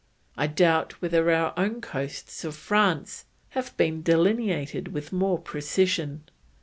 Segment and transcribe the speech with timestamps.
[0.35, 6.23] I doubt whether our own coasts of France have been delineated with more precision.